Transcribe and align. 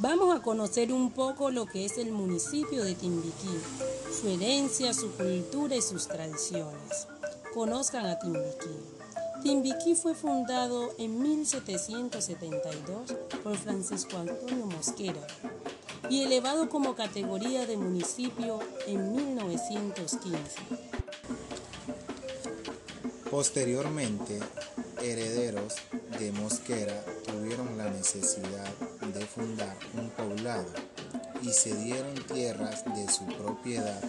Vamos 0.00 0.32
a 0.32 0.40
conocer 0.40 0.92
un 0.92 1.10
poco 1.10 1.50
lo 1.50 1.66
que 1.66 1.84
es 1.84 1.98
el 1.98 2.12
municipio 2.12 2.84
de 2.84 2.94
Timbiquí, 2.94 3.50
su 4.12 4.28
herencia, 4.28 4.94
su 4.94 5.10
cultura 5.10 5.74
y 5.74 5.82
sus 5.82 6.06
tradiciones. 6.06 7.08
Conozcan 7.52 8.06
a 8.06 8.16
Timbiquí. 8.16 8.70
Timbiquí 9.42 9.96
fue 9.96 10.14
fundado 10.14 10.94
en 10.98 11.20
1772 11.20 13.12
por 13.42 13.56
Francisco 13.56 14.18
Antonio 14.18 14.66
Mosquera 14.66 15.26
y 16.08 16.22
elevado 16.22 16.68
como 16.68 16.94
categoría 16.94 17.66
de 17.66 17.76
municipio 17.76 18.60
en 18.86 19.16
1915. 19.16 20.38
Posteriormente, 23.32 24.38
herederos 25.02 25.74
de 26.20 26.30
Mosquera 26.30 27.04
tuvieron 27.26 27.76
la 27.76 27.90
necesidad 27.90 28.72
de 29.18 29.26
fundar 29.26 29.76
un 29.94 30.10
poblado 30.10 30.66
y 31.42 31.50
se 31.50 31.74
dieron 31.74 32.14
tierras 32.32 32.84
de 32.84 33.08
su 33.10 33.26
propiedad 33.26 34.00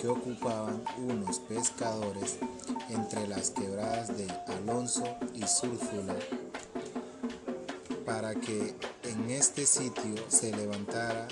que 0.00 0.08
ocupaban 0.08 0.82
unos 0.98 1.38
pescadores 1.40 2.38
entre 2.90 3.26
las 3.26 3.50
quebradas 3.50 4.16
de 4.16 4.28
Alonso 4.46 5.04
y 5.34 5.46
Súrfula 5.46 6.16
para 8.04 8.34
que 8.34 8.74
en 9.04 9.30
este 9.30 9.66
sitio 9.66 10.14
se 10.28 10.50
levantara 10.52 11.28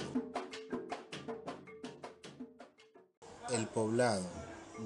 el 3.50 3.66
poblado, 3.68 4.24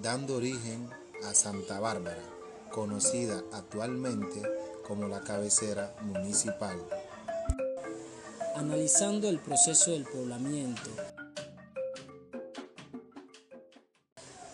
dando 0.03 0.37
origen 0.37 0.89
a 1.29 1.35
Santa 1.35 1.81
Bárbara, 1.81 2.23
conocida 2.71 3.43
actualmente 3.53 4.43
como 4.87 5.09
la 5.09 5.21
cabecera 5.21 5.95
municipal. 6.03 6.79
Analizando 8.61 9.31
el 9.31 9.39
proceso 9.39 9.93
del 9.93 10.05
poblamiento 10.05 10.91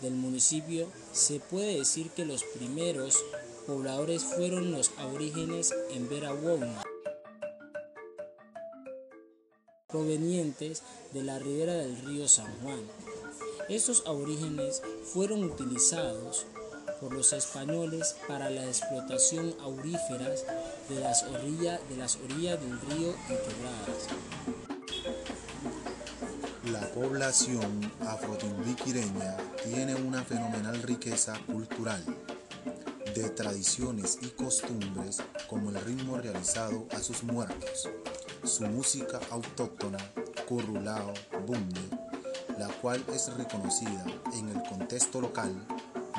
del 0.00 0.14
municipio, 0.14 0.86
se 1.10 1.40
puede 1.40 1.78
decir 1.78 2.10
que 2.10 2.24
los 2.24 2.44
primeros 2.44 3.18
pobladores 3.66 4.22
fueron 4.22 4.70
los 4.70 4.92
aborígenes 4.96 5.74
en 5.90 6.08
Verahuona, 6.08 6.84
provenientes 9.88 10.84
de 11.12 11.24
la 11.24 11.40
ribera 11.40 11.74
del 11.74 11.96
río 12.02 12.28
San 12.28 12.46
Juan. 12.62 12.82
Estos 13.68 14.04
aborígenes 14.06 14.82
fueron 15.02 15.42
utilizados 15.42 16.46
por 17.00 17.12
los 17.12 17.32
españoles 17.32 18.16
para 18.26 18.50
la 18.50 18.64
explotación 18.64 19.54
auríferas 19.60 20.44
de 20.88 21.00
las, 21.00 21.22
orillas, 21.24 21.80
de 21.88 21.96
las 21.96 22.16
orillas 22.16 22.60
del 22.60 22.80
río 22.82 23.14
y. 23.28 23.34
La 26.70 26.80
población 26.92 27.92
afrotimbiquireña 28.00 29.36
tiene 29.64 29.94
una 29.94 30.24
fenomenal 30.24 30.82
riqueza 30.82 31.38
cultural 31.46 32.02
de 33.14 33.30
tradiciones 33.30 34.18
y 34.22 34.28
costumbres 34.28 35.22
como 35.48 35.70
el 35.70 35.80
ritmo 35.80 36.18
realizado 36.18 36.86
a 36.92 36.98
sus 36.98 37.22
muertos, 37.22 37.88
su 38.44 38.64
música 38.64 39.20
autóctona, 39.30 39.98
currulao, 40.46 41.14
bunde, 41.46 41.80
la 42.58 42.68
cual 42.80 43.02
es 43.14 43.32
reconocida 43.34 44.04
en 44.34 44.48
el 44.48 44.62
contexto 44.68 45.20
local 45.20 45.54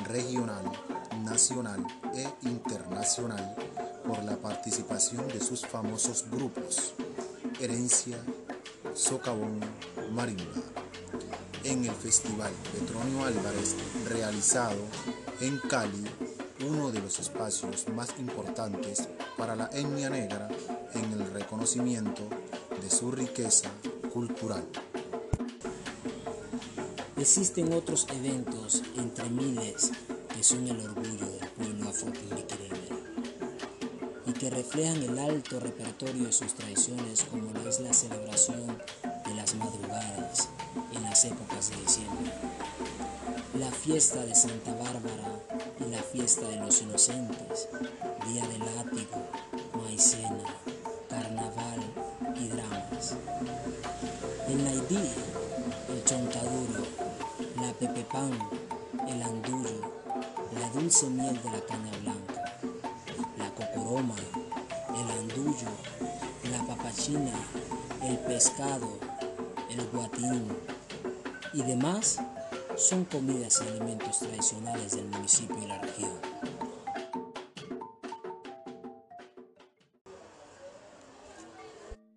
regional, 0.06 0.72
nacional 1.23 1.86
e 2.14 2.48
internacional 2.48 3.56
por 4.06 4.23
la 4.23 4.38
participación 4.38 5.28
de 5.28 5.39
sus 5.39 5.66
famosos 5.66 6.26
grupos 6.30 6.94
Herencia, 7.59 8.17
Socavón, 8.94 9.59
Marimba, 10.12 10.62
en 11.64 11.86
el 11.86 11.92
Festival 11.92 12.52
Petronio 12.72 13.26
Álvarez 13.26 13.76
realizado 14.08 14.78
en 15.42 15.58
Cali, 15.67 16.04
uno 16.66 16.92
de 16.92 17.02
los 17.02 17.20
espacios 17.20 17.88
más 17.89 18.10
importantes 18.20 19.08
para 19.38 19.55
la 19.55 19.70
etnia 19.73 20.10
negra 20.10 20.48
en 20.93 21.11
el 21.14 21.32
reconocimiento 21.32 22.23
de 22.82 22.89
su 22.89 23.11
riqueza 23.11 23.70
cultural. 24.14 24.64
Existen 27.20 27.73
otros 27.73 28.05
eventos 28.11 28.83
entre 28.95 29.28
miles 29.30 29.92
que 30.36 30.44
son 30.44 30.67
el 30.67 30.80
orgullo 30.80 31.26
del 31.26 31.50
pueblo 31.50 31.89
afrotimbiquireño 31.89 32.78
y 34.28 34.33
que 34.33 34.50
reflejan 34.52 35.02
el 35.02 35.17
alto 35.17 35.60
repertorio 35.60 36.26
de 36.26 36.32
sus 36.32 36.54
tradiciones 36.54 37.23
como 37.23 37.52
lo 37.52 37.67
es 37.67 37.80
la 37.80 37.92
celebración 37.92 38.78
de 39.26 39.33
las 39.33 39.55
madrugadas 39.55 40.50
en 40.94 41.04
las 41.04 41.26
épocas 41.26 41.72
de 41.72 41.78
diciembre, 41.78 42.32
la 43.58 43.72
fiesta 43.72 44.23
de 44.23 44.36
Santa 44.36 44.73
Bárbara 44.76 45.42
y 45.80 45.89
la 45.89 46.04
fiesta 46.04 46.48
de 46.48 46.58
los 46.58 46.82
inocentes, 46.84 47.67
día 48.28 48.48
del 48.48 48.60
látigo, 48.60 49.28
maicena, 49.73 50.44
carnaval 51.10 51.80
y 52.39 52.48
dramas. 52.49 53.16
En 54.48 54.67
Haití, 54.67 54.99
el 55.89 56.04
chontaduro, 56.05 56.86
la 57.67 57.73
pepe 57.73 58.05
pan, 58.05 58.32
el 59.10 59.22
andullo, 59.22 59.92
la 60.58 60.70
dulce 60.70 61.10
miel 61.10 61.36
de 61.44 61.52
la 61.52 61.60
caña 61.66 61.92
blanca, 62.02 62.60
la 63.38 63.50
cocoroma, 63.55 64.16
el 64.95 65.11
andullo, 65.20 65.67
la 66.50 66.66
papachina, 66.66 67.33
el 68.04 68.17
pescado, 68.20 68.88
el 69.70 69.86
guatín 69.88 70.48
y 71.52 71.61
demás 71.64 72.20
son 72.78 73.04
comidas 73.04 73.61
y 73.61 73.67
alimentos 73.67 74.20
tradicionales 74.20 74.94
del 74.95 75.08
municipio 75.08 75.58
y 75.61 75.67
la 75.67 75.82
región. 75.82 76.17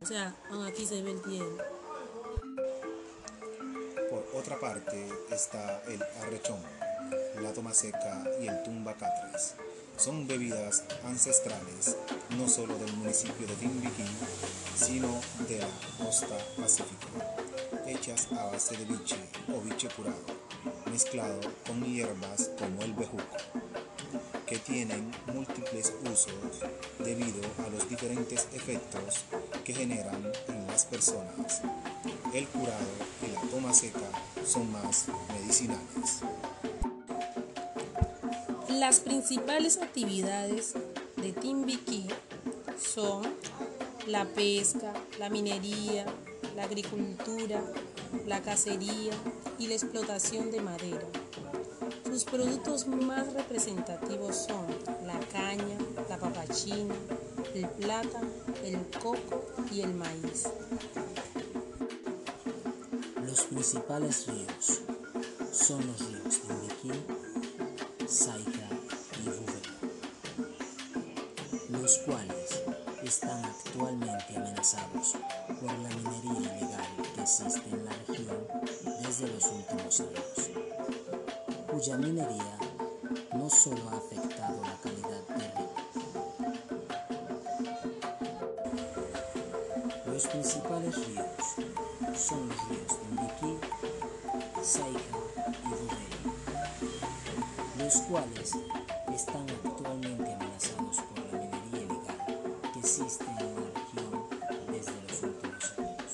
O 0.00 0.06
sea, 0.06 0.32
aquí 0.69 0.87
se 0.87 1.03
ve. 1.03 1.80
Otra 4.41 4.59
parte 4.59 5.06
está 5.31 5.83
el 5.87 6.03
arrechón, 6.23 6.61
la 7.43 7.53
toma 7.53 7.75
seca 7.75 8.25
y 8.41 8.47
el 8.47 8.62
tumbacatres. 8.62 9.55
Son 9.99 10.27
bebidas 10.27 10.83
ancestrales 11.05 11.99
no 12.39 12.49
solo 12.49 12.79
del 12.79 12.91
municipio 12.95 13.47
de 13.47 13.55
Timbiquí, 13.56 14.06
sino 14.75 15.09
de 15.47 15.59
la 15.59 15.69
costa 16.03 16.39
pacífica, 16.56 17.37
hechas 17.87 18.29
a 18.33 18.47
base 18.47 18.79
de 18.79 18.87
biche 18.87 19.19
o 19.55 19.61
biche 19.61 19.89
curado, 19.89 20.25
mezclado 20.91 21.39
con 21.67 21.84
hierbas 21.84 22.50
como 22.59 22.81
el 22.81 22.95
bejuco, 22.95 23.37
que 24.47 24.59
tienen 24.59 25.12
múltiples 25.34 25.93
usos 26.11 26.62
debido 26.99 27.43
a 27.67 27.69
los 27.69 27.87
diferentes 27.91 28.49
efectos 28.55 29.27
que 29.65 29.75
generan 29.75 30.33
en 30.49 30.67
las 30.67 30.87
personas. 30.87 31.61
El 32.33 32.47
curado 32.47 32.87
y 33.27 33.33
la 33.33 33.41
toma 33.50 33.75
seca 33.75 34.19
son 34.45 34.71
más 34.73 35.06
medicinales. 35.33 36.21
Las 38.69 39.01
principales 39.01 39.78
actividades 39.78 40.75
de 41.17 41.33
Timbiquí 41.33 42.06
son 42.79 43.23
la 44.06 44.25
pesca, 44.25 44.93
la 45.19 45.29
minería, 45.29 46.06
la 46.56 46.65
agricultura, 46.65 47.62
la 48.27 48.41
cacería 48.43 49.12
y 49.59 49.67
la 49.67 49.75
explotación 49.75 50.50
de 50.50 50.61
madera. 50.61 51.06
Sus 52.05 52.25
productos 52.25 52.87
más 52.87 53.33
representativos 53.34 54.37
son 54.37 54.67
la 55.06 55.19
caña, 55.33 55.79
la 56.09 56.19
papachina, 56.19 56.95
el 57.55 57.69
plátano, 57.69 58.31
el 58.65 58.79
coco 59.00 59.45
y 59.73 59.83
el 59.83 59.95
maíz. 59.95 60.49
Los 63.50 63.67
principales 63.67 64.26
ríos 64.29 64.81
son 65.50 65.85
los 65.85 65.99
ríos 66.06 66.41
Timbiquí, 66.41 66.93
Saica 68.06 68.69
y 69.19 69.29
Bubé, 69.29 69.61
los 71.70 71.99
cuales 71.99 72.62
están 73.02 73.44
actualmente 73.44 74.37
amenazados 74.37 75.17
por 75.61 75.73
la 75.81 75.88
minería 75.88 76.58
ilegal 76.58 76.91
que 77.12 77.23
existe 77.23 77.69
en 77.70 77.85
la 77.85 77.93
región 78.06 78.38
desde 79.02 79.26
los 79.26 79.44
últimos 79.47 80.00
años, 80.00 80.50
cuya 81.73 81.97
minería 81.99 82.56
no 83.35 83.50
solo 83.50 83.82
ha 83.91 83.97
afectado 83.97 84.62
la 84.62 84.79
calidad 84.81 85.23
del 85.29 85.52
río. 85.56 85.70
Los 90.06 90.26
principales 90.29 90.94
ríos 91.08 91.26
son 92.17 92.49
los 92.49 92.69
ríos 92.69 93.00
Timbiquí, 93.00 93.19
Saiga 94.70 95.00
y 95.00 95.69
Buderi, 95.69 96.20
los 97.76 97.94
cuales 98.02 98.52
están 99.12 99.44
actualmente 99.64 100.32
amenazados 100.32 100.99
por 100.99 101.19
la 101.26 101.38
minería 101.40 101.81
ilegal 101.81 102.20
que 102.72 102.78
existe 102.78 103.25
en 103.25 103.34
la 103.34 103.43
región 103.75 104.12
desde 104.70 104.93
los 105.02 105.22
últimos 105.25 105.64
años, 105.76 106.12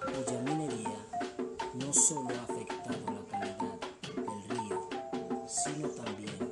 cuya 0.00 0.40
minería 0.42 0.98
no 1.74 1.92
solo 1.92 2.30
ha 2.30 2.42
afectado 2.42 2.98
la 3.06 3.22
calidad 3.30 3.78
del 4.02 4.48
río, 4.48 4.88
sino 5.46 5.86
también 5.90 6.47